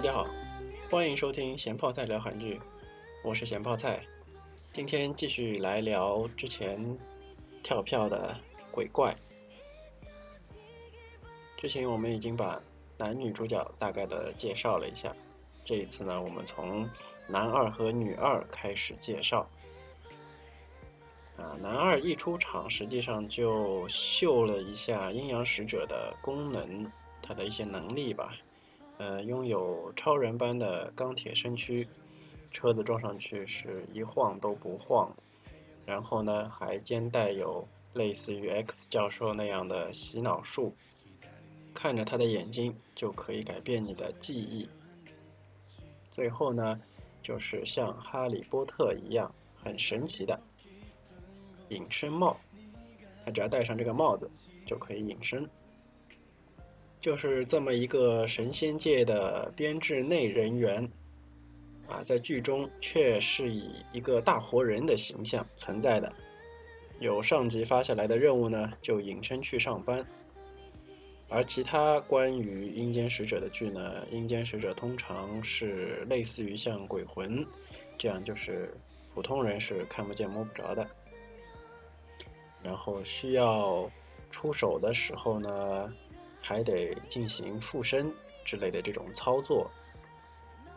[0.00, 0.26] 大家好，
[0.90, 2.58] 欢迎收听咸泡菜聊韩剧，
[3.22, 4.02] 我是咸泡菜。
[4.72, 6.98] 今天继续来聊之前
[7.62, 8.40] 跳票的
[8.70, 9.14] 鬼怪。
[11.58, 12.62] 之前我们已经把
[12.96, 15.14] 男女主角大概的介绍了一下，
[15.66, 16.88] 这一次呢，我们从
[17.26, 19.50] 男二和女二开始介绍。
[21.36, 28.34] 啊，男二一出场，实际上就秀了一下阴阳使者的功能，他的一些能力吧。
[29.00, 31.88] 呃，拥有超人般的钢铁身躯，
[32.50, 35.16] 车子撞上去是一晃都不晃。
[35.86, 40.74] 然后呢，还兼带有类似于 X 教授那样的洗脑术，
[41.72, 44.68] 看着他的眼睛就可以改变你的记忆。
[46.12, 46.78] 最后呢，
[47.22, 50.38] 就是像哈利波特一样很神奇的。
[51.70, 52.36] 隐身帽，
[53.24, 54.30] 他只要戴上这个帽子
[54.66, 55.48] 就可以隐身，
[57.00, 60.90] 就是这么一个神仙界的编制内人员，
[61.88, 66.12] 啊，在剧中却是以一个大活人的形象存在的。
[66.98, 70.06] 有上级发下来的任务呢，就隐身去上班。
[71.30, 77.46] 而其他关于阴间使者的剧呢，阴间使者通常是类似于像鬼魂
[77.96, 78.74] 这样，就是
[79.14, 80.86] 普通人是看不见摸不着的。
[82.62, 83.90] 然后需要
[84.30, 85.90] 出手的时候呢，
[86.40, 88.12] 还得进行附身
[88.44, 89.70] 之类的这种操作，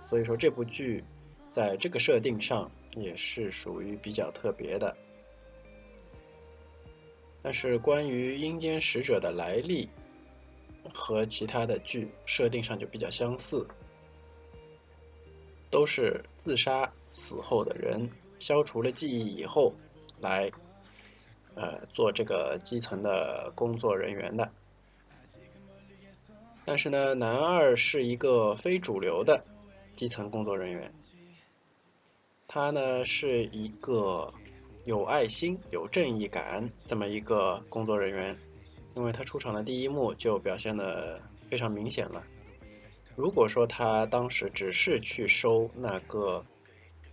[0.09, 1.03] 所以说这部剧
[1.51, 4.95] 在这个设定上也是属于比较特别的。
[7.41, 9.89] 但是关于阴间使者的来历
[10.93, 13.67] 和其他的剧设定上就比较相似，
[15.69, 19.73] 都是自杀死后的人消除了记忆以后
[20.19, 20.51] 来。
[21.55, 24.51] 呃，做这个基层的工作人员的，
[26.65, 29.43] 但是呢，男二是一个非主流的
[29.93, 30.93] 基层工作人员，
[32.47, 34.33] 他呢是一个
[34.85, 38.37] 有爱心、有正义感这么一个工作人员，
[38.95, 42.23] 因为他出场的第一幕就表现的非常明显了。
[43.15, 46.45] 如果说他当时只是去收那个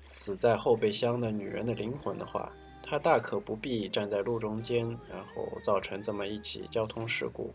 [0.05, 2.53] 死在后备箱的女人的灵魂的话，
[2.83, 7.53] 他大可不必站在路中间，然后造成这么一起交通事故，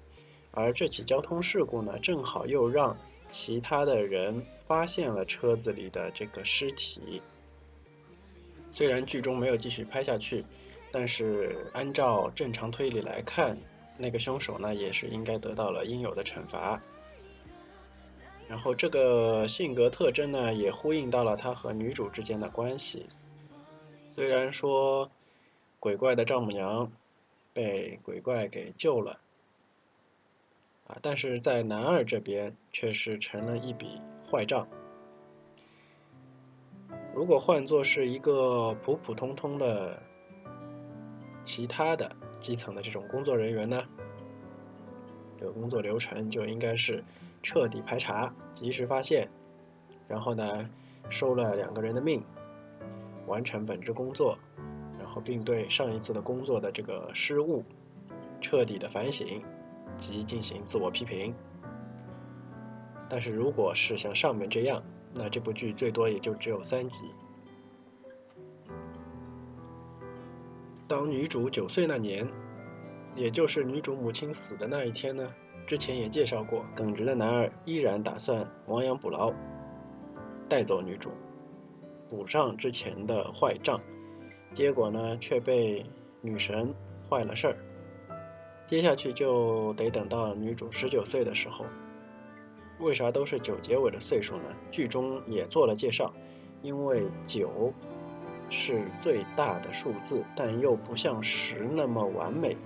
[0.55, 2.97] 而这起交通事故呢，正好又让
[3.29, 7.21] 其他的人发现了车子里的这个尸体。
[8.71, 10.43] 虽然剧中没有继续拍下去，
[10.91, 13.55] 但是按照正常推理来看，
[13.97, 16.81] 那个凶手呢，也是应该得到了应有的惩罚。
[18.47, 23.05] 然后这个性格特征呢，也呼应到了他和女主之间的关系。
[24.15, 25.11] 虽然说。
[25.77, 26.91] 鬼怪的丈母娘
[27.53, 29.19] 被鬼怪给救了
[30.85, 34.67] 啊，但是在男二这边却是成了一笔坏账。
[37.13, 40.01] 如果换作是一个普普通通的
[41.43, 43.83] 其他的基层的这种工作人员呢，
[45.39, 47.03] 这个工作流程就应该是
[47.41, 49.29] 彻底排查、及时发现，
[50.07, 50.69] 然后呢
[51.09, 52.23] 收了两个人的命，
[53.27, 54.37] 完成本职工作。
[54.97, 57.63] 然后并对上一次的工作的这个失误
[58.41, 59.41] 彻底的反省
[59.97, 61.33] 及进行自我批评。
[63.07, 64.83] 但是，如果是像上面这样，
[65.13, 67.13] 那这部剧最多也就只有三集。
[70.87, 72.27] 当女主九岁那年，
[73.15, 75.31] 也就是女主母亲死的那一天呢，
[75.67, 79.31] 之前也介绍过，耿直的男二依然打算亡羊补牢，
[80.49, 81.11] 带走女主，
[82.09, 83.79] 补上之前的坏账。
[84.53, 85.85] 结果呢，却被
[86.21, 86.73] 女神
[87.09, 87.57] 坏了事儿。
[88.65, 91.65] 接下去就得等到女主十九岁的时候。
[92.77, 94.43] 为啥都是九结尾的岁数呢？
[94.69, 96.13] 剧中也做了介绍，
[96.61, 97.73] 因为九
[98.49, 102.57] 是最大的数字，但又不像十那么完美，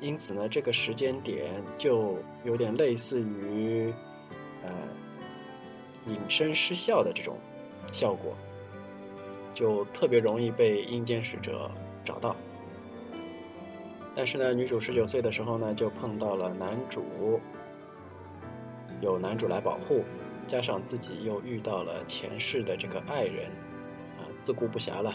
[0.00, 3.94] 因此呢，这个时间点就有点类似于
[4.64, 4.72] 呃
[6.06, 7.38] 隐身失效的这种
[7.92, 8.34] 效果。
[9.54, 11.70] 就特别容易被阴间使者
[12.04, 12.34] 找到，
[14.16, 17.40] 但是呢，女主十九岁的时候呢，就碰到了男主，
[19.00, 20.04] 有男主来保护，
[20.46, 23.46] 加上自己又遇到了前世的这个爱人，
[24.18, 25.12] 啊，自顾不暇了，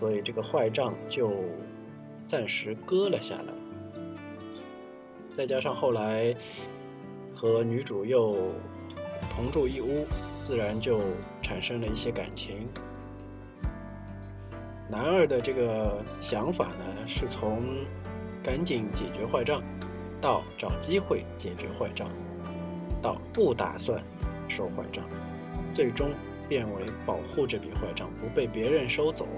[0.00, 1.32] 所以这个坏账就
[2.26, 3.52] 暂时搁了下来。
[5.36, 6.34] 再加上后来
[7.32, 8.52] 和女主又
[9.30, 10.04] 同住一屋，
[10.42, 11.00] 自然就
[11.40, 12.68] 产生了一些感情。
[14.90, 17.62] 男二的这个想法呢，是从
[18.48, 19.62] 赶紧解决坏账，
[20.22, 22.08] 到找机会解决坏账，
[23.02, 24.02] 到不打算
[24.48, 25.04] 收坏账，
[25.74, 26.12] 最终
[26.48, 29.28] 变为保护这笔坏账不被别人收走。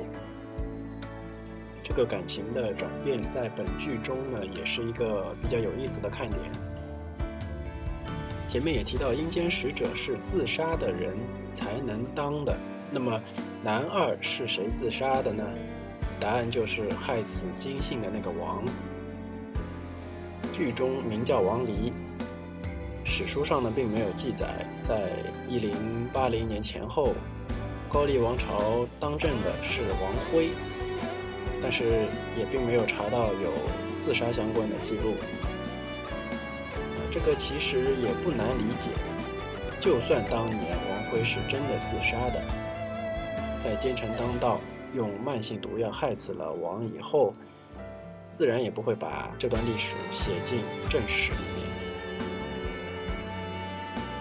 [1.82, 6.40] 这个感情的转变在本剧中呢，也是一个比较有意思的看点。
[8.46, 11.16] 前面也提到，阴间使者是自杀的人
[11.52, 12.56] 才能当的，
[12.92, 13.20] 那么
[13.64, 15.44] 男二是谁自杀的呢？
[16.20, 18.62] 答案就是害死金信的那个王。
[20.52, 21.92] 剧中名叫王离，
[23.04, 25.10] 史书上呢并没有记载，在
[25.48, 25.72] 一零
[26.12, 27.14] 八零年前后，
[27.88, 30.50] 高丽王朝当政的是王辉。
[31.62, 32.06] 但是
[32.38, 33.52] 也并没有查到有
[34.00, 35.12] 自杀相关的记录，
[37.10, 38.88] 这个其实也不难理解。
[39.78, 40.58] 就算当年
[40.88, 42.42] 王辉是真的自杀的，
[43.60, 44.58] 在奸臣当道
[44.94, 47.34] 用慢性毒药害死了王以后，
[48.32, 51.70] 自然也不会把这段历史写进正史里面。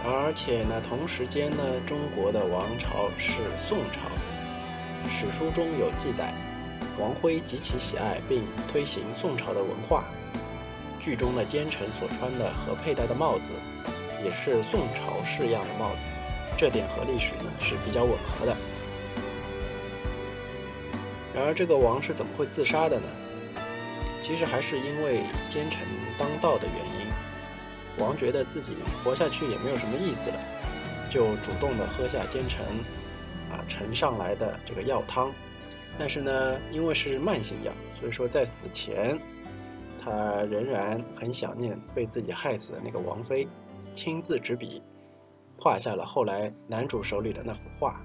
[0.03, 4.09] 而且呢，同时间呢，中国的王朝是宋朝，
[5.07, 6.33] 史书中有记载。
[6.97, 10.03] 王辉极其喜爱并推行宋朝的文化，
[11.00, 13.51] 剧中的奸臣所穿的和佩戴的帽子，
[14.23, 16.06] 也是宋朝式样的帽子，
[16.57, 18.56] 这点和历史呢是比较吻合的。
[21.33, 23.07] 然而，这个王是怎么会自杀的呢？
[24.19, 25.86] 其实还是因为奸臣
[26.18, 27.07] 当道的原因。
[27.98, 30.36] 王觉得自己活下去也没有什么意思了，
[31.10, 32.66] 就主动的喝下奸臣
[33.51, 35.31] 啊盛上来的这个药汤。
[35.98, 39.19] 但是呢，因为是慢性药，所以说在死前，
[40.01, 40.12] 他
[40.50, 43.45] 仍然很想念被自己害死的那个王妃，
[43.92, 44.81] 亲自执笔
[45.57, 48.00] 画下了后来男主手里的那幅画。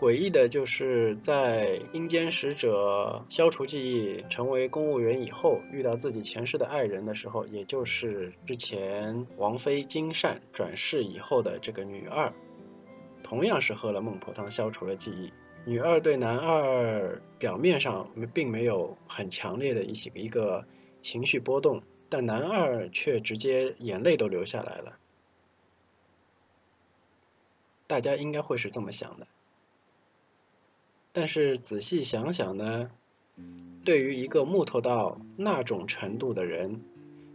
[0.00, 12.32] 诡异的就是在阴间使者消除记忆成为公务员以后，遇到自己前世的爱人的时候，也就是之前王妃金善转世以后的这个女二。
[13.22, 15.30] 同样是喝了孟婆汤消除了记忆，
[15.66, 20.64] 女二对男二表面上并没有很强烈的一些一个
[21.02, 24.96] 情绪波动，但男二却直接眼泪都流下来了。
[27.86, 29.26] 大家应该会是这么想的，
[31.20, 32.90] 但是仔细想想呢，
[33.84, 36.80] 对于一个木头到那种程度的人，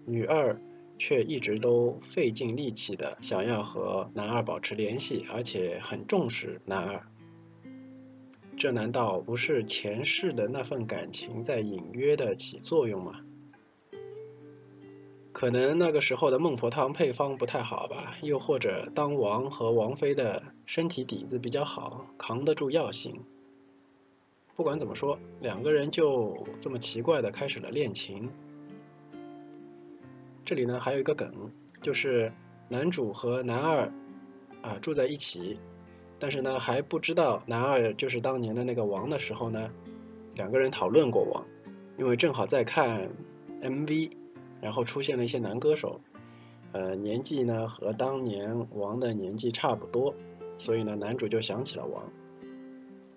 [0.08, 0.60] 女二。
[0.98, 7.06] 却一直都费尽力气的想要和男二保持联系，而且很重视男二。
[8.58, 13.20] 这难道不是前世的那份感情在隐约的起作用吗？
[15.34, 23.22] 可能那个时候的孟婆汤配方不太好吧，又或者当王和王妃的身体底子比较好，扛得住药性。
[24.56, 28.30] 不管怎么说，两个人就这么奇怪的开始了恋情。
[30.46, 32.32] 这里呢还有一个梗，就是
[32.70, 33.92] 男主和男二
[34.62, 35.60] 啊住在一起，
[36.20, 39.70] 但是呢还不知道男二就是当年的那个王的时候呢，
[40.36, 41.46] 两个人讨论过王，
[41.98, 43.10] 因为正好在看
[43.62, 44.12] MV，
[44.62, 46.00] 然后出现了一些男歌手，
[46.72, 50.16] 呃年纪呢和当年王的年纪差不多，
[50.58, 52.10] 所以呢男主就想起了王，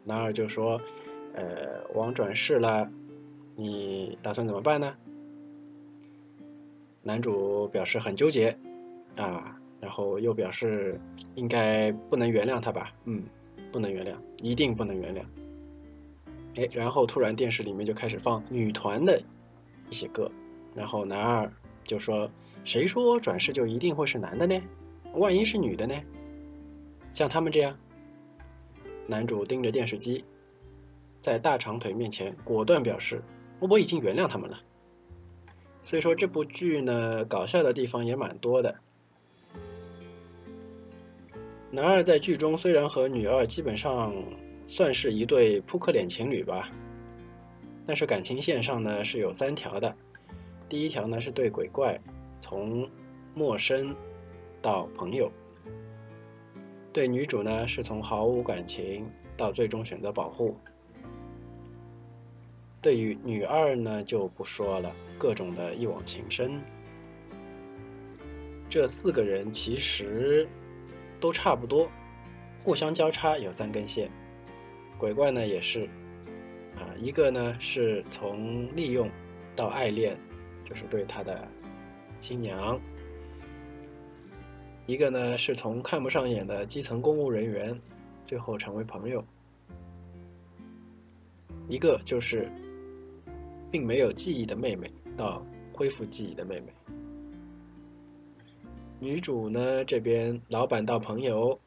[0.03, 0.81] 男二就说，
[1.38, 2.90] 呃王转世了，
[3.54, 4.97] 你打算怎么办呢？
[7.02, 8.59] 男主表示很纠结，
[9.16, 11.00] 啊，然后又表示
[11.37, 13.23] 应该不能原谅他吧，嗯，
[13.71, 15.23] 不能原谅，一定不能原谅。
[16.57, 19.23] 哎，然后突然电视里面就开始放女团的
[19.90, 20.30] 一些歌，
[20.75, 21.52] 然后男二
[21.85, 22.28] 就说
[22.64, 24.61] ：“谁说转世就一定会是男的呢？
[25.14, 25.95] 万一是女的呢？
[27.12, 27.76] 像他们这样。”
[29.07, 30.25] 男主盯着电视机，
[31.21, 33.23] 在大长腿面前果断表示
[33.61, 34.61] ：“我已经原谅他们了。”
[35.83, 38.77] 所以说这部剧呢，搞笑的地方也蛮多的。
[41.71, 44.15] 男二在剧中虽然和女二基本上
[44.67, 46.71] 算是一对扑克脸情侣吧，
[47.87, 49.95] 但是感情线上呢是有三条的。
[50.69, 52.01] 第一条呢是对鬼怪，
[52.41, 52.89] 从
[53.35, 53.95] 陌生
[54.61, 55.29] 到朋友；
[56.93, 60.57] 对女主呢是从毫无感情到最终选择保护。
[62.81, 66.61] 对于女二呢，就不说了，各种的一往情深。
[68.71, 70.49] 这四个人其实
[71.19, 71.91] 都差不多，
[72.63, 74.09] 互相交叉有三根线。
[74.97, 75.87] 鬼怪呢也是，
[76.77, 79.11] 啊，一个呢是从利用
[79.57, 80.17] 到爱恋，
[80.65, 81.49] 就是对他的
[82.21, 82.79] 新娘；
[84.87, 87.81] 一个呢是从看不上眼的基层公务人员，
[88.25, 89.21] 最后成为朋友；
[91.67, 92.49] 一个就是。
[93.71, 96.73] 并没有记忆的妹妹到恢复记忆的妹妹，
[98.99, 101.61] 女主呢这边，老板到朋友，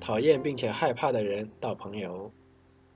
[0.00, 2.30] 讨厌并且害怕的人到朋友，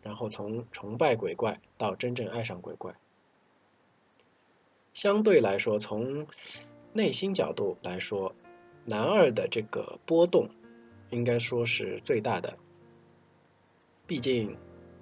[0.02, 2.94] 然后从崇拜鬼怪到真正爱上鬼怪。
[4.92, 6.26] 相对来说，从
[6.92, 8.34] 内心角度来说，
[8.84, 10.50] 男二的这个波动
[11.11, 12.56] 应该说是最大的。
[14.06, 14.56] 毕竟，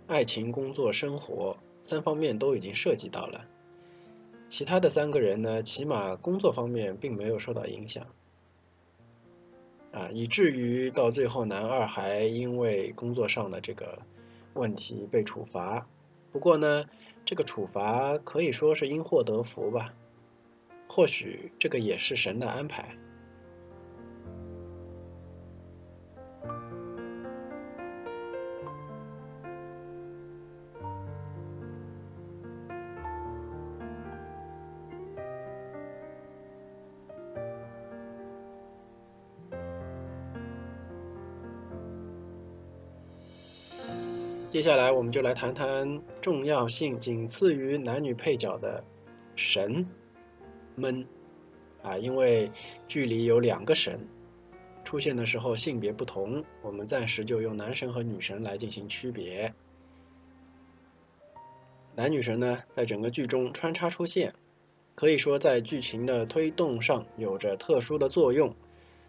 [0.06, 3.44] 爱情、工作、生活三方面都已经涉及到了。
[4.48, 8.06] 其他的三个人呢，起码工作方面并没有受到影响。
[9.92, 13.98] 啊，以至于到最后，男二还因为工作上的这个
[14.54, 15.86] 问题被处罚。
[16.30, 16.86] 不过呢，
[17.26, 19.92] 这个处罚可以说是因祸得福吧，
[20.88, 22.96] 或许这个也是神的安排。
[44.52, 48.85] 接下来，我们就来谈谈重要性仅次于男女配角的
[49.35, 49.87] 神
[50.76, 51.06] 们
[51.82, 52.52] 啊，因为
[52.87, 54.06] 剧里有两个神
[54.85, 59.54] 出现的时候性别不同，我们暂时就用男神和女神来进行区别。
[61.94, 64.35] 男女神呢，在整个剧中穿插出现，
[64.94, 68.54] 可以说在剧情的推动上有着特殊的作用，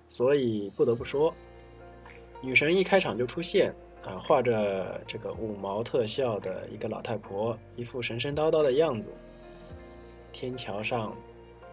[0.07, 1.35] 所以不得不说，
[2.41, 3.75] 女神一开场就出现。
[4.05, 9.09] 啊，画着这个五毛特效的一个老太婆，一副神神叨叨的样子。
[10.33, 11.15] 天桥上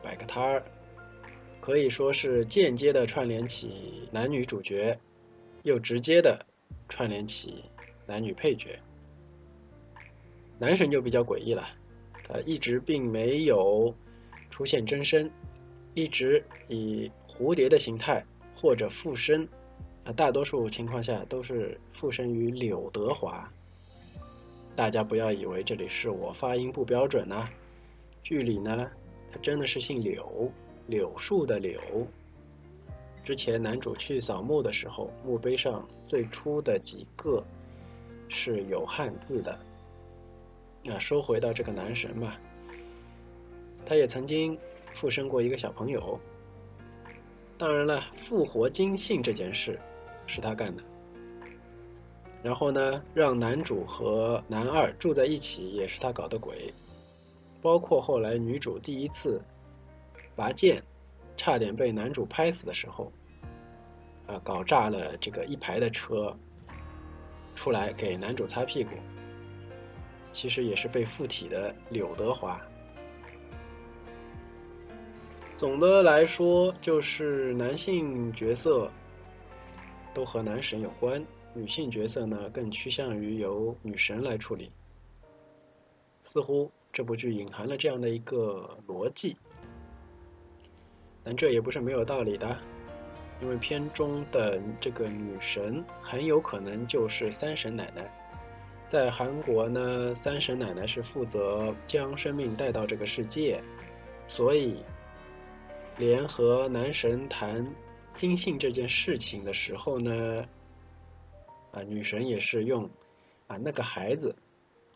[0.02, 0.62] 摆个摊儿，
[1.60, 4.96] 可以说是间接的串联起男女主角，
[5.64, 6.46] 又直接的
[6.88, 7.64] 串联起
[8.06, 8.78] 男女配角。
[10.58, 11.66] 男神就比较诡异了，
[12.22, 13.92] 他一直并没有
[14.50, 15.28] 出现真身，
[15.94, 19.48] 一直以蝴蝶的形态或者附身。
[20.04, 23.50] 啊，大多数情况下都是附身于柳德华。
[24.74, 27.48] 大家不要以为这里是我发音不标准呐，
[28.22, 28.90] 剧里呢，
[29.30, 30.50] 他真的是姓柳，
[30.86, 31.78] 柳树的柳。
[33.22, 37.44] 之前男主去扫墓的时候，墓碑上最初的几个
[38.28, 39.60] 是有汉字的。
[40.82, 42.36] 那说回到这个男神嘛，
[43.84, 44.58] 他也曾经
[44.94, 46.18] 附身过一个小朋友。
[47.58, 49.78] 当然了，复活金信这件事。
[50.30, 50.82] 是他干的，
[52.40, 56.72] 然后呢，让男主和男二住在一起也是他搞的鬼，
[57.60, 59.42] 包括后来女主第一次
[60.36, 60.80] 拔剑，
[61.36, 63.12] 差点被男主拍死的时候，
[64.28, 66.32] 啊，搞炸了这个一排的车，
[67.56, 68.90] 出来给男主擦屁股，
[70.30, 72.56] 其实也是被附体的柳德华。
[75.56, 78.88] 总的来说，就是男性角色。
[80.12, 81.24] 都和男神有关，
[81.54, 84.70] 女性角色呢更趋向于由女神来处理。
[86.22, 89.36] 似乎这部剧隐含了这样的一个逻辑，
[91.24, 92.58] 但这也不是没有道理的，
[93.40, 98.10] 因为片中的这个女神很有可能就是三神奶奶。
[98.86, 103.62] 在韩国呢，三神奶奶是负责将生命带到这个世界，
[104.26, 104.84] 所以
[105.96, 107.64] 联合男神谈。
[108.12, 110.46] 金信这件事情的时候呢，
[111.72, 112.90] 啊，女神也是用
[113.46, 114.36] 啊那个孩子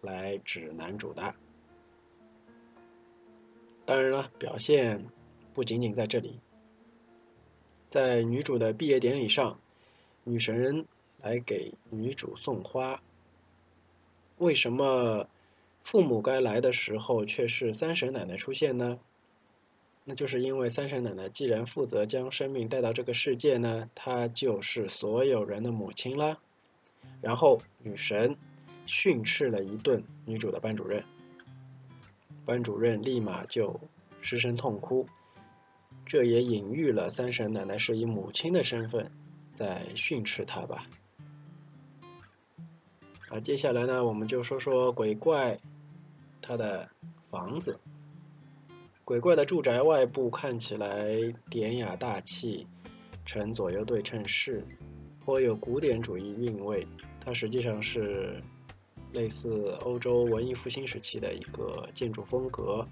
[0.02, 1.35] 来指男主的。
[3.87, 5.06] 当然了，表现
[5.54, 6.40] 不仅仅在这里，
[7.88, 9.59] 在女主的毕业典礼上，
[10.25, 10.87] 女神
[11.23, 13.02] 来给女主送花。
[14.37, 15.28] 为什么
[15.83, 18.99] 父母该来的时候却是三婶奶奶出现呢？
[20.04, 26.38] 那就是因为三神奶奶既然负责将生命带到这个世界呢，她就是所有人的母亲啦。
[27.23, 28.37] 然后女神
[28.84, 31.04] 训斥了一顿女主的班主任，
[32.44, 33.80] 班主任立马就
[34.20, 35.08] 失声痛哭，
[36.04, 39.11] 这也隐喻了三神奶奶是以母亲的身份
[39.54, 40.87] 在训斥她吧。
[43.30, 45.61] 啊，接下来呢，我们就说说鬼怪
[46.42, 46.90] 他的
[47.30, 47.80] 房子。
[49.04, 51.11] 鬼怪的住宅外部看起来
[51.50, 52.66] 典雅大气，
[53.26, 54.66] 呈左右对称式，
[55.23, 56.87] 颇有古典主义韵味。
[57.20, 58.42] 它实际上是
[59.12, 62.88] 类似欧洲文艺复兴时期的一个建筑风格。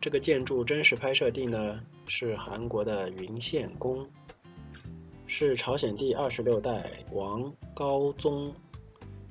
[0.00, 4.08] 这个建筑真实拍摄地呢是韩国的云县宫，
[5.26, 8.54] 是朝鲜第二十六代王高宗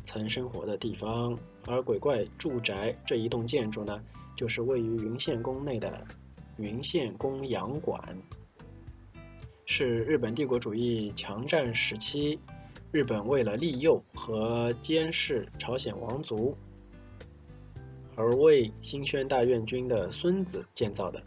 [0.03, 1.35] 曾生活的地方。
[1.65, 4.03] 而鬼怪住宅这一栋建筑呢？
[4.35, 6.05] 就是位于云县宫内的
[6.57, 8.17] 云县宫洋馆，
[9.65, 12.39] 是日本帝国主义强占时期，
[12.91, 16.55] 日本为了利诱和监视朝鲜王族，
[18.15, 21.23] 而为新宣大院君的孙子建造的。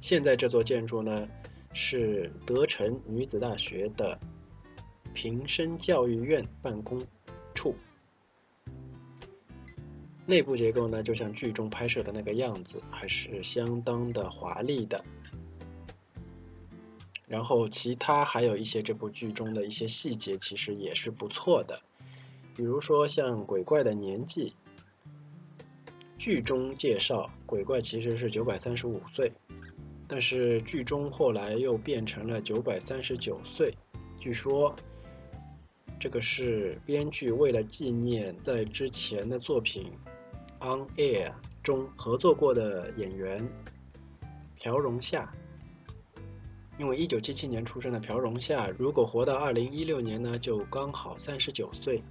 [0.00, 1.28] 现在这座建筑呢，
[1.72, 4.18] 是德城女子大学的
[5.12, 7.00] 平生教育院办公
[7.54, 7.74] 处。
[10.30, 15.04] 内部结构呢，就像剧中拍摄的那个样子，还是相当的华丽的。
[17.26, 21.82] 然后其他还有一些这部剧中的一些细节，其实也是不错的。
[22.54, 24.54] 比如说像鬼怪的年纪，
[26.16, 29.32] 剧中介绍鬼怪其实是九百三十五岁，
[30.06, 33.74] 但是剧中后来又变成了九百三十九岁。
[34.20, 34.76] 据说
[35.98, 39.90] 这个是编剧为了纪念在之前的作品。
[40.60, 41.28] 《On Air》
[41.62, 43.48] 中合作过的演员
[44.58, 45.32] 朴荣夏，
[46.78, 52.02] 因为一九七七年出生的朴荣夏，如果活到二零一六年呢，就刚好三十九岁。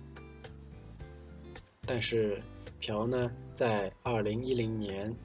[1.86, 2.41] 但是
[2.79, 5.15] 朴呢，在二零一零年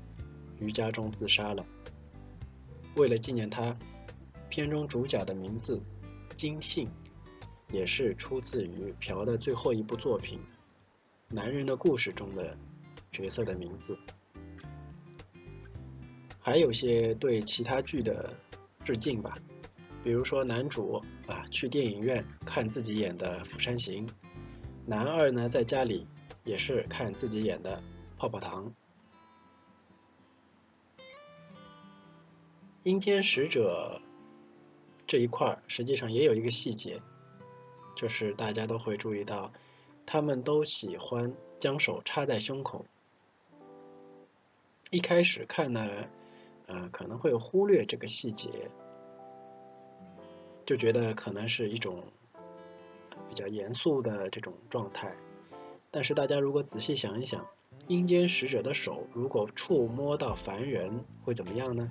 [0.58, 1.64] 于家中自杀了。
[2.96, 3.74] 为了纪念他，
[4.50, 5.80] 片中主角的名字
[6.36, 6.90] 金信，
[7.72, 10.38] 也是出自于朴的最后一部作品
[11.34, 12.54] 《男人的故事》中的。
[13.14, 13.96] 角色的名字，
[16.40, 18.36] 还有些对其他剧的
[18.82, 19.38] 致敬吧，
[20.02, 24.04] 比如说男主啊去电影院看自己演的《釜山行》，
[24.84, 26.08] 男二呢在家里
[26.42, 27.76] 也是看自己演的
[28.18, 28.66] 《泡泡糖》。
[32.82, 34.02] 阴间使者
[35.06, 37.00] 这一块实际上也有一个细节，
[37.94, 39.52] 就是大家都会注意到，
[40.04, 42.84] 他们都喜欢将手插在胸口。
[44.94, 46.06] 一开始看呢，
[46.66, 48.70] 呃，可能会忽略这个细节，
[50.64, 52.04] 就觉得可能是一种
[53.28, 55.12] 比较严肃的这种状态。
[55.90, 57.44] 但是大家如果仔细想一想，
[57.88, 61.90] 阴间使者的手如果触摸到凡人，会怎么样呢？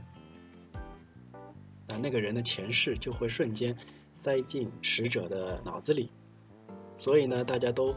[1.89, 3.77] 那那个人的前世就会瞬间
[4.13, 6.09] 塞进使者的脑子里。
[6.97, 7.93] 所以呢，大家都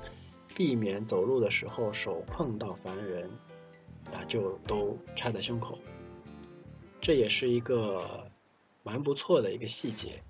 [0.56, 3.30] 避免走路的时候手碰到凡人。
[4.12, 5.78] 啊，就都插在胸口，
[7.00, 8.30] 这也是一个
[8.82, 10.22] 蛮不错的一个细节。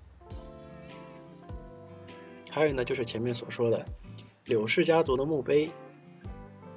[2.51, 3.85] 还有呢，就是前面所说的
[4.45, 5.69] 柳氏家族的墓碑，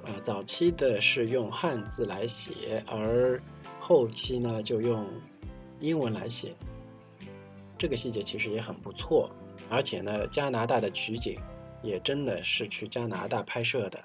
[0.03, 3.41] 啊，早期的是用汉字来写，而
[3.79, 5.07] 后期呢就用
[5.79, 6.55] 英文来写。
[7.79, 9.31] 这个细节其实也很不错，
[9.69, 11.39] 而且呢，加拿大的取景
[11.81, 14.03] 也真的是去加拿大拍摄的。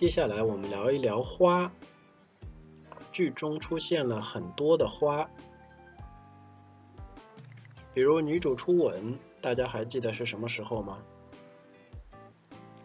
[0.00, 1.70] 接下来我们聊一聊花。
[3.20, 5.28] 剧中出现了很多的花，
[7.92, 10.96] 比如女主初吻，大家还记得是什么时候吗？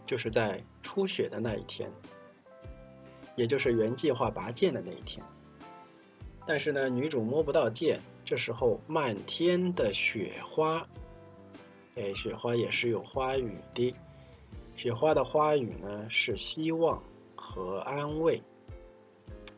[0.06, 1.89] 就是在初雪的那一天，
[3.38, 5.26] 也就是原计划拔剑的那一天。
[6.45, 10.86] 但是呢，女主摸不到剑，这时候漫天的雪花，
[11.95, 13.95] 哎，雪花也是有花语的。
[14.76, 17.02] 雪花的花语呢是希望
[17.38, 18.43] 和安慰，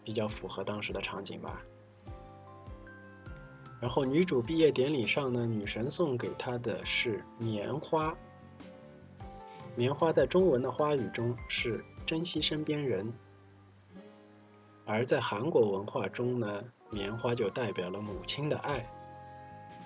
[0.08, 1.62] 比较符合当时的场景吧。
[3.82, 8.16] 然后女主毕业典礼上呢，女神送给她的是棉花。
[9.76, 13.14] 棉花在中文的花语中是珍惜身边人，
[14.86, 18.90] 而在韩国文化中呢，棉花就代表了母亲的爱，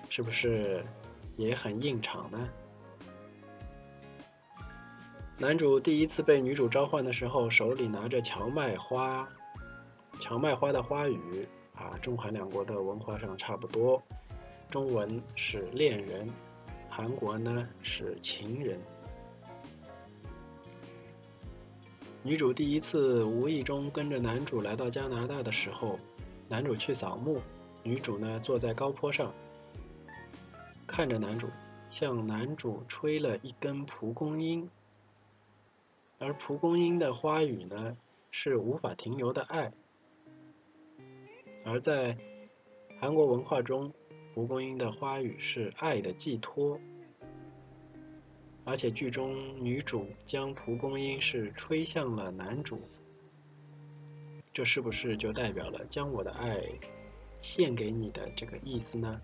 [0.08, 0.86] 是不是
[1.36, 2.48] 也很应场呢？
[5.38, 9.28] 男主第一次被女主召唤的时候，手里拿着荞麦花。
[10.18, 14.02] 荞麦花的花语啊，中韩两国的文化上差不多。
[14.70, 16.30] 中文是恋人，
[16.88, 18.80] 韩国呢是情人。
[22.22, 25.98] 女主第一次无意中跟着男主来到加拿大的时候，
[26.48, 27.40] 男主去扫墓，
[27.82, 29.34] 女主呢坐在高坡上，
[30.86, 31.48] 看着男主，
[31.88, 34.70] 向男主吹了一根蒲公英。
[36.18, 37.96] 而蒲公英的花语呢，
[38.30, 39.72] 是无法停留的爱。
[41.64, 42.16] 而在
[43.00, 43.92] 韩国文化中，
[44.34, 46.78] 蒲公英的花语是爱的寄托。
[48.64, 52.80] 而且剧中女主将蒲公英是吹向了男主，
[54.52, 56.62] 这是不是就代表了将我的爱
[57.40, 59.20] 献给你的这个意思呢？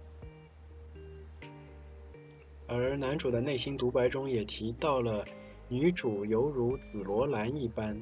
[2.67, 5.25] 而男主的内心独白中也提到了
[5.69, 7.97] 女主犹如紫罗兰一般，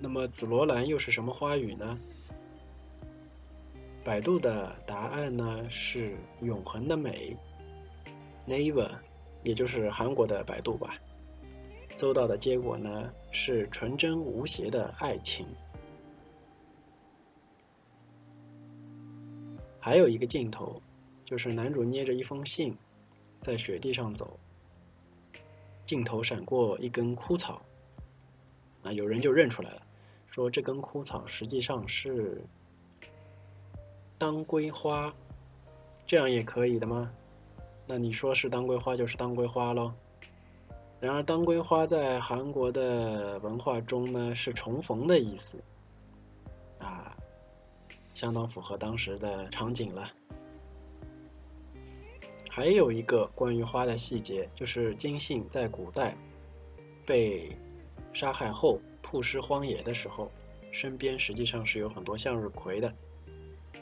[0.00, 1.96] 那么紫罗兰又是什么花语呢？
[4.06, 7.36] 百度的答案呢是永恒的美
[8.46, 8.88] ，Naver，
[9.42, 10.96] 也就是韩国的百度吧。
[11.92, 15.44] 搜到的结果呢是纯真无邪的爱情。
[19.80, 20.80] 还有一个镜头，
[21.24, 22.78] 就是男主捏着一封信，
[23.40, 24.38] 在雪地上走，
[25.84, 27.60] 镜头闪过一根枯草，
[28.84, 29.82] 啊，有人就认出来了，
[30.30, 32.44] 说这根枯草实际上是。
[34.18, 35.14] 当归花，
[36.06, 37.12] 这样也可以的吗？
[37.86, 39.92] 那你说是当归花就是当归花喽。
[40.98, 45.62] 然而，当归花在韩国的文化中呢，是重逢的意思，
[46.78, 47.14] 啊，
[48.14, 50.10] 相当符合当时的场景了。
[52.50, 56.16] 还有一个关于花的细节，就是金信在古代
[57.04, 57.50] 被
[58.14, 60.32] 杀害后曝尸荒野的时候，
[60.72, 62.90] 身边实际上是有很多向日葵的。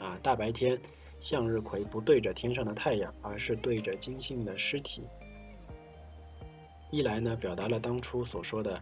[0.05, 0.79] 啊，大白天，
[1.19, 5.01] 向日葵不对着天上的太阳，而是对着金信的尸体。
[6.91, 8.79] 一来呢，表达了当初所说的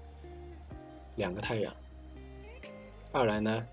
[1.15, 1.73] 两个太阳；
[3.13, 3.65] 二来呢，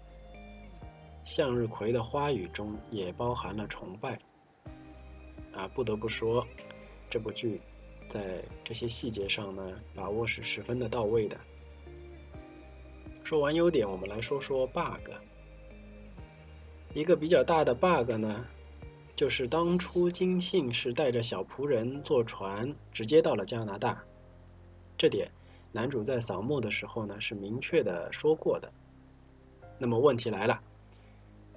[1.25, 4.17] 向日葵的花语中也包含了崇拜。
[5.53, 6.47] 啊，不得不说，
[7.11, 7.61] 这部剧
[8.09, 11.37] 在这些细节上呢，把握是十分的到位的。
[13.25, 15.11] 说完优点，我们来说说 bug。
[16.93, 18.45] 一个比较大的 bug 呢，
[19.15, 24.03] 就是当初金信是带着小仆人坐船直接到了加拿大，
[24.99, 25.31] 这点
[25.71, 28.73] 男主在扫墓的时候呢是明确的说过的。
[29.79, 30.61] 那么问题来了，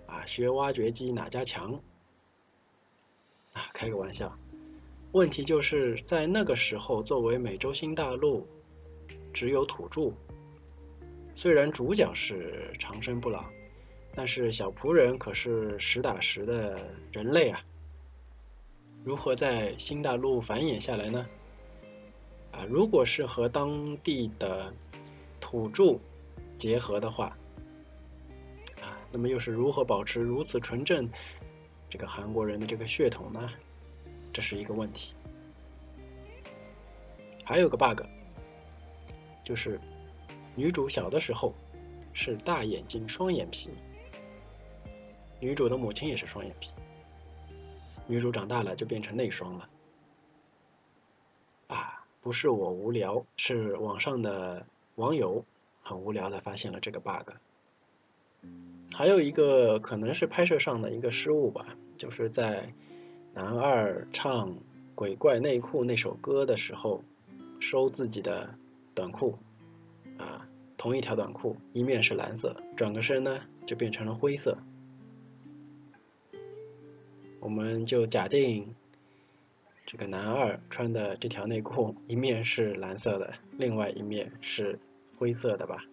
[0.06, 1.82] 啊，学挖掘机哪家强？
[3.54, 4.38] 啊，开个玩笑，
[5.14, 8.48] 问题就是在那个时候，作为美洲新大陆
[9.34, 10.14] 只有土著，
[11.34, 13.44] 虽然主角是长生不老。
[14.16, 16.80] 但是小仆人可是实打实的
[17.12, 17.66] 人类啊，
[19.04, 21.28] 如何在新大陆繁衍下来呢？
[22.52, 24.72] 啊，如果是和当地的
[25.42, 25.98] 土著
[26.58, 27.36] 结合的话，
[28.80, 31.10] 啊，那么又是如何保持如此纯正
[31.90, 33.50] 这个韩国人的这个血统呢？
[34.32, 35.16] 这是一个问题。
[37.44, 38.04] 还有个 bug，
[39.44, 39.80] 就是
[40.56, 41.54] 女主小的时候
[42.14, 43.72] 是大眼睛双眼皮。
[45.44, 46.74] 女主的母亲也是双眼皮，
[48.08, 49.68] 女主长大了就变成内双了。
[51.68, 55.44] 啊，不是我无聊，是网上的网友
[55.82, 57.34] 很无聊的发现了这个 bug。
[58.94, 62.74] 还有一个可能是拍摄上的一个失误吧，就是在
[63.34, 64.52] 男二唱
[64.96, 67.04] 《鬼怪内裤》那首歌的时候，
[67.60, 68.56] 收自己的
[68.96, 69.38] 短裤，
[70.18, 74.58] 啊，同一条短裤，一面是蓝色，转个身呢就变成了灰色。
[77.44, 78.74] 我们就假定，
[79.86, 84.80] 这个男二穿的这条内裤一面是蓝色的，另外一面是
[85.18, 85.84] 灰色的吧。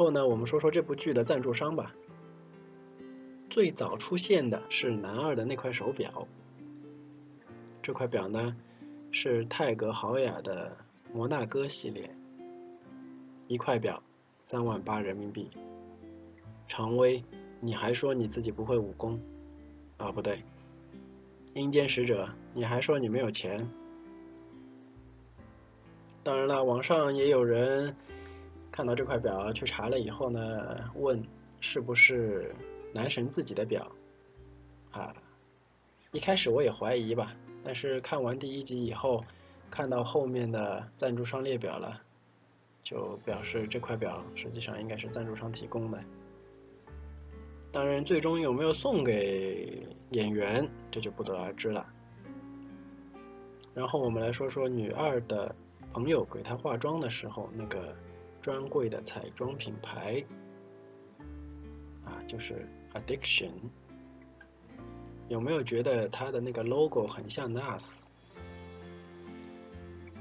[0.00, 1.94] 后呢，我们说说这部剧的赞助商吧。
[3.50, 6.26] 最早出现的是男二的那块手表，
[7.82, 8.56] 这块表呢
[9.10, 10.74] 是泰格豪雅的
[11.12, 12.16] 摩纳哥系列，
[13.46, 14.02] 一块表
[14.42, 15.50] 三万八人民币。
[16.66, 17.22] 常威，
[17.60, 19.20] 你还说你自己不会武功？
[19.98, 20.42] 啊，不对，
[21.52, 23.70] 阴间使者，你还说你没有钱？
[26.22, 27.94] 当然了，网上也有人。
[28.72, 31.22] 看到这块表去查了以后呢，问
[31.60, 32.54] 是不是
[32.94, 33.90] 男神自己的表？
[34.92, 35.14] 啊，
[36.12, 39.24] 一开始我也怀疑吧，但是看完第一集以后，
[39.70, 42.00] 看到后面的赞助商列表了，
[42.82, 46.02] 就表示这块表实际上应该是赞助商提供的。
[47.72, 51.86] 当然，最终有没有送给演员，这就不得而知了。
[53.74, 55.54] 然后我们来说说女二的
[55.92, 57.94] 朋友给她化妆的时候那个。
[58.40, 60.24] 专柜的彩妆品牌，
[62.04, 63.50] 啊，就是 addiction。
[65.28, 68.02] 有没有觉得它的那个 logo 很像 NARS？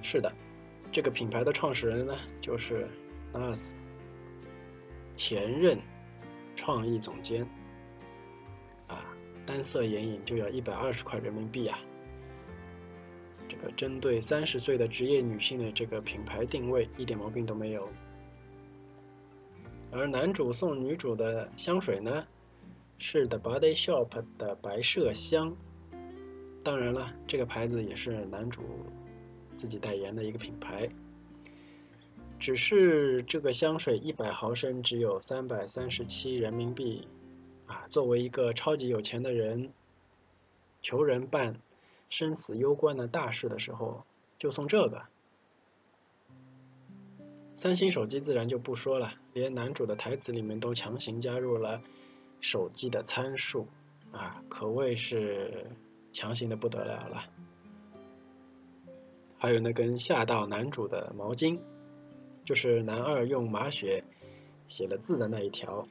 [0.01, 0.33] 是的，
[0.91, 2.87] 这个品牌的创始人呢，就是
[3.33, 3.83] NARS
[5.15, 5.79] 前任
[6.55, 7.47] 创意总监。
[8.87, 11.79] 啊，单色眼影就要一百二十块人民币啊！
[13.47, 17.89] 这个针对三十岁的职业女性的这个品牌定位，一点毛病都没有。
[19.91, 22.27] 而男主送女主的香水呢，
[22.99, 25.55] 是 The Body Shop 的白麝香。
[26.63, 28.61] 当然了，这个牌子也是男主
[29.55, 30.89] 自己代言的一个品牌。
[32.39, 37.07] 只是这个香水一百毫升只有三百三十七人民币。
[37.65, 39.71] 啊，作为一个超级有钱的人，
[40.81, 41.59] 求人办
[42.09, 44.03] 生死攸关的大事的时候，
[44.37, 45.03] 就送这个。
[47.59, 51.83] 三星手机自然就不说了，连男主的台词里面都强行加入了
[52.39, 53.67] 手机的参数，
[54.13, 55.69] 啊，可谓是
[56.13, 57.25] 强行的不得了了。
[59.37, 61.59] 还有那根吓到男主的毛巾，
[62.45, 64.05] 就是男二用马血
[64.69, 65.85] 写了字的那一条。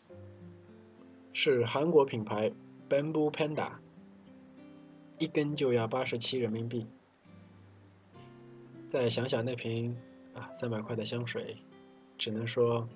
[1.35, 2.51] 是韩国品牌
[2.89, 3.73] Bamboo Panda，
[5.19, 6.87] 一根就要八十七人民币。
[8.89, 9.99] 再想想那瓶
[10.39, 11.57] 啊三百块的香水，
[12.17, 12.89] 只能说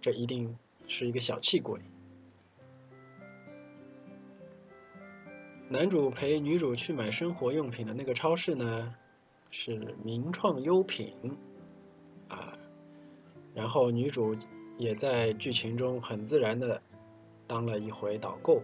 [0.00, 1.80] 这一定是一个小气鬼。
[5.68, 8.94] 男主陪女主去买生活用品的那个超市呢，
[9.50, 11.38] 是名创优品
[12.28, 12.56] 啊，
[13.54, 14.36] 然后女主
[14.78, 16.82] 也在剧情中很自然的。
[17.48, 18.60] 当了一回导购，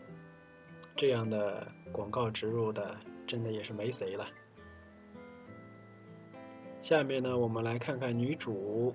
[0.96, 2.98] 这样的广告植入的
[3.28, 4.26] 真的也是没谁了。
[6.82, 8.94] 下面呢，我们来看看女主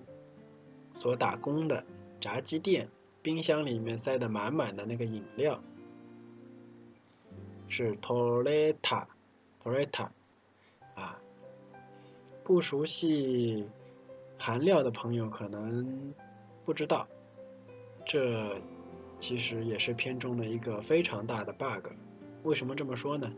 [1.00, 1.84] 所打工的
[2.20, 2.90] 炸鸡店，
[3.22, 5.64] 冰箱里面塞得满满的那个饮料
[7.68, 10.10] 是 Toretta，Toretta，
[10.94, 11.20] 啊，
[12.44, 13.68] 不熟悉
[14.38, 16.14] 韩料的朋友可能
[16.66, 17.08] 不知道
[18.06, 18.62] 这。
[19.20, 21.88] 其实也是片中的一个非常大的 bug。
[22.44, 23.34] 为什么这么说呢？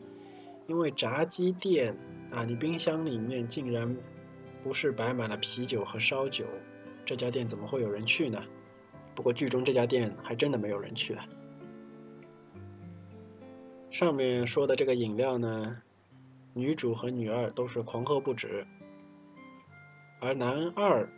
[0.68, 1.96] 因为炸鸡店
[2.32, 3.96] 啊，你冰箱里面竟然
[4.64, 6.46] 不是摆满了啤酒和烧酒，
[7.06, 8.44] 这家店怎么会有人去呢？
[9.16, 11.26] 不过剧中这家店还真的没有人去啊。
[13.90, 15.82] 上面说的这个饮料呢，
[16.54, 18.66] 女主和女二都是狂喝不止，
[20.20, 21.10] 而男二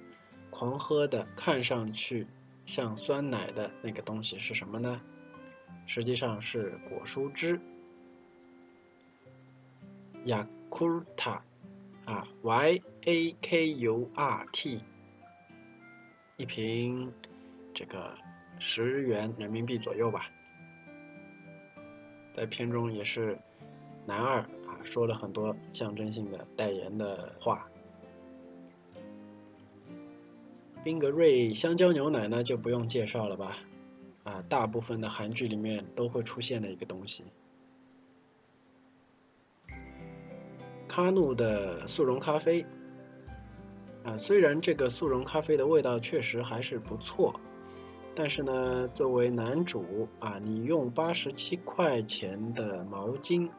[0.50, 2.28] 狂喝的看上去。
[2.64, 5.02] 像酸奶的那个东西是什么呢？
[5.88, 7.60] 实际上是果蔬汁。
[10.26, 11.44] 雅库塔，
[12.06, 14.80] 啊，Y A K U R T，
[16.38, 17.12] 一瓶，
[17.74, 18.14] 这个
[18.60, 20.30] 十元人民币左右吧。
[22.32, 23.40] 在片中也是
[24.06, 27.68] 男二啊说了很多象征性的代言的话。
[30.84, 33.58] 宾格瑞香蕉牛奶呢，就不用介绍了吧，
[34.24, 37.24] 啊，大部分的韩剧里面都会出现的一个东西。
[40.88, 42.66] 卡努的速溶咖啡，
[44.04, 47.40] 啊，虽然这个速溶咖啡的味道确实还是不错，
[48.16, 53.50] 但是呢，作为男主啊，你用八十七块钱的毛巾，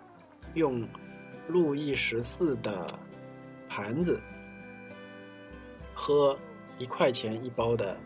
[0.55, 0.89] 用
[1.49, 2.99] 路易十四的
[3.69, 4.23] 盘子
[5.95, 6.39] 喝。
[6.79, 7.97] 一块钱一包的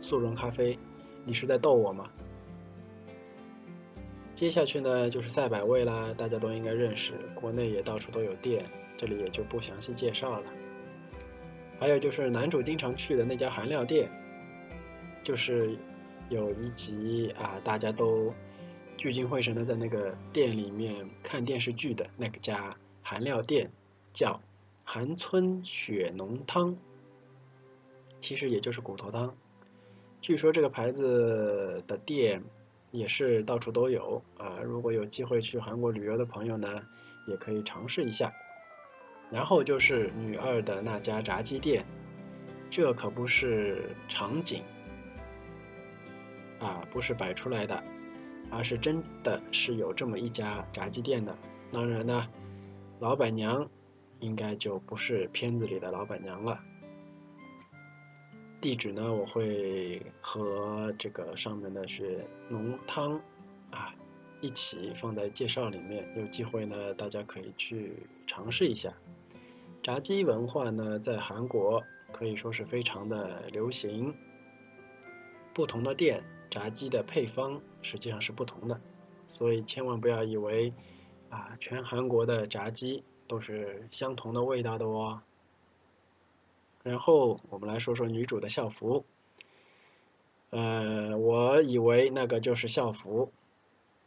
[0.00, 0.78] 速溶咖啡，
[1.24, 2.04] 你是在逗我吗？
[4.34, 10.46] 接下去呢就是赛百味啦，大家都应该认识，国内也到处都有店，这里也就不详细介绍了。
[11.82, 14.08] 还有就是男主经常去的那家韩料店，
[15.24, 15.76] 就是
[16.28, 18.32] 有一集啊，大家都
[18.96, 23.68] 聚精会神的在那个店里面看电视剧的那个家韩料店，
[24.12, 24.40] 叫
[24.84, 26.76] 韩村雪浓汤。
[28.20, 29.34] 其实也就是骨头汤，
[30.20, 32.44] 据说这个牌子的店
[32.92, 34.60] 也是到处都有啊。
[34.62, 36.86] 如果有机会去韩国旅游的朋友呢，
[37.26, 38.32] 也可以尝试一下。
[39.32, 41.86] 然后就是女二的那家炸鸡店，
[42.68, 44.62] 这可不是场景
[46.60, 47.82] 啊，不是摆出来的，
[48.50, 51.34] 而是真的是有这么一家炸鸡店的。
[51.72, 52.28] 当然呢，
[53.00, 53.70] 老板娘
[54.20, 56.60] 应该就不是片子里的老板娘了。
[58.60, 63.20] 地址呢，我会和这个上面的雪浓汤
[63.70, 63.94] 啊
[64.40, 66.06] 一起放在介绍里面。
[66.16, 68.92] 有机会呢，大家可以去尝试一下。
[69.82, 74.14] 炸鸡文化呢，在韩国可以说是非常的流行。
[75.52, 78.80] 不同的店炸鸡的配方实际上是不同的，
[79.28, 80.72] 所以千万不要以为
[81.30, 85.22] 啊，全韩国的炸鸡都是相同的味道的哦。
[86.84, 89.04] 然后我们来说说女主的校服，
[90.50, 93.32] 呃，我以为那个就是校服，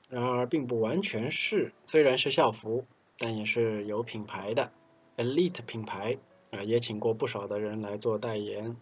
[0.09, 2.85] 然而并不完全是，虽然是校服，
[3.17, 4.71] 但也是有品牌的
[5.17, 6.17] ，Elite 品牌
[6.51, 8.75] 啊，也请过不少的人来做代言。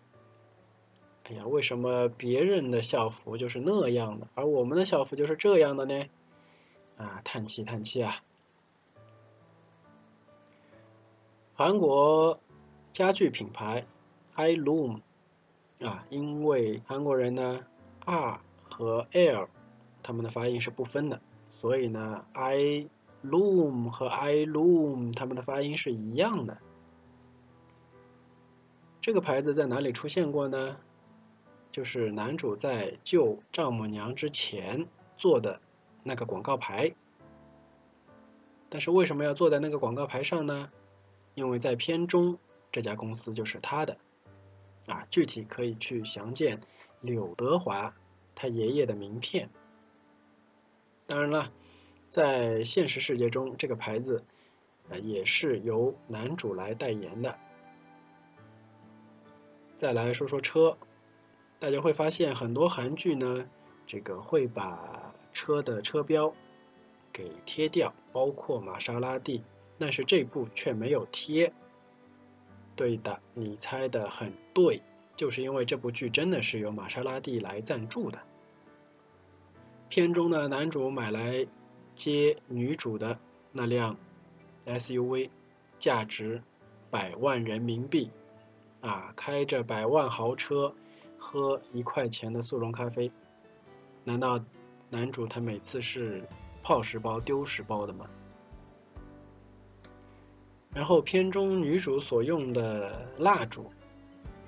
[1.24, 6.06] 哎呀，为什么别人的校服就是那样的，而我们的校服就是这样的呢？
[6.98, 8.24] 啊，叹气叹气啊！
[11.54, 12.40] 韩国。
[12.92, 13.88] 家具品牌
[14.36, 15.02] iLoom
[15.82, 17.66] 啊，因为韩国人呢
[18.06, 19.50] R 和 L
[20.04, 21.20] 他们的发音是不分的，
[21.60, 22.86] 所以呢，I
[23.24, 26.58] Loom 和 iLoom 他们的发音是一样的。
[29.02, 30.78] 这个牌子在哪里出现过呢？
[31.72, 35.62] 就是男主在救丈母娘之前做的
[36.04, 36.94] 那个广告牌。
[38.70, 40.70] 但是为什么要坐在那个广告牌上呢？
[41.36, 42.38] 因为在片中。
[42.72, 44.00] 这家公司就是他的，
[44.88, 46.60] 啊，具体可以去详见
[47.02, 47.94] 柳德华
[48.34, 49.52] 他爷爷的名片。
[51.06, 51.52] 当然了，
[52.14, 54.24] 在现实世界中，这个牌子，
[54.88, 57.40] 呃，也是由男主来代言的。
[59.76, 60.78] 再来说说车，
[61.58, 63.50] 大家会发现很多韩剧呢，
[63.88, 66.32] 这个会把车的车标
[67.12, 69.44] 给贴掉，包括玛莎拉蒂，
[69.80, 71.52] 但是这部却没有贴。
[72.76, 74.84] 对的，你猜的很对，
[75.16, 78.20] 就是因为这部剧真的是由玛莎拉蒂来赞助的。
[79.90, 81.48] 片中的男主买来
[81.96, 83.20] 接女主的
[83.52, 83.98] 那辆
[84.66, 85.30] SUV，
[85.80, 86.42] 价值
[86.90, 88.10] 百万人民币，
[88.82, 90.74] 啊，开着百万豪车，
[91.18, 93.12] 喝一块钱的速溶咖啡，
[94.04, 94.44] 难道
[94.90, 96.28] 男主他每次是
[96.62, 98.06] 泡十包丢十包的吗？
[100.74, 103.72] 然后片中女主所用的蜡烛，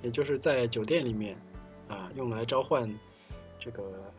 [0.02, 1.38] 也就是在酒店里面，
[1.88, 2.92] 啊，用来召唤
[3.60, 4.12] 这个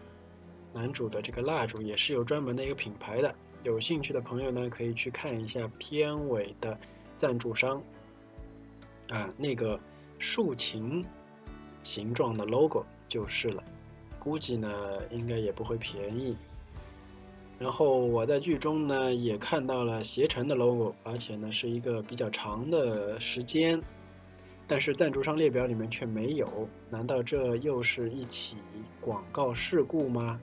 [0.73, 3.35] 男主的这个蜡烛，也是有专门的一个品牌的。
[3.63, 6.79] 有兴趣的朋友呢，可以去看一下片尾的
[7.17, 7.83] 赞助商，
[9.09, 9.81] 啊，那个
[10.19, 11.05] 竖琴
[11.83, 13.65] 形状的 logo 就是了。
[14.19, 14.69] 估计呢，
[15.11, 16.37] 应该也不会便宜。
[17.59, 23.83] 然后我在剧中呢也看到了携程的 logo，而且呢是一个比较长的时间，
[24.67, 28.59] 但是赞助商列表里面却没有，难道这又是一起
[29.01, 30.39] 广告事故吗？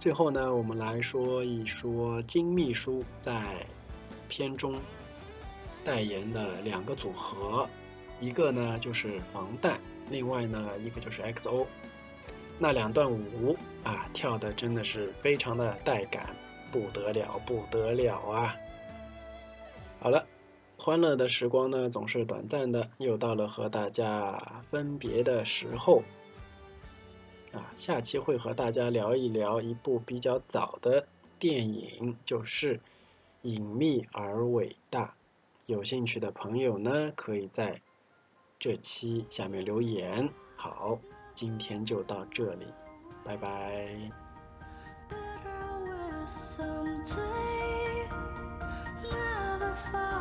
[0.00, 3.66] 最后呢，我们来说一说金秘书在
[4.28, 4.78] 片中
[5.84, 7.68] 代言的两个组合，
[8.20, 11.66] 一个呢就是防弹，另外呢一个就是 XO。
[12.60, 16.34] 那两段舞啊，跳的真的是非常的带感，
[16.70, 18.56] 不得了，不得了啊！
[19.98, 20.26] 好了，
[20.76, 26.02] 欢乐的时光呢总是短暂的，又到了和大家分别的时候
[27.76, 31.06] 下期会和大家聊一聊一部比较早的
[31.38, 32.76] 电影，就是
[33.42, 35.04] 《隐秘而伟大》。
[35.66, 37.80] 有兴趣的朋友呢，可以在
[38.58, 40.28] 这期下面留言。
[40.56, 40.98] 好。
[41.34, 42.66] 今天就到这里，
[43.24, 44.10] 拜拜。
[49.04, 50.17] Never far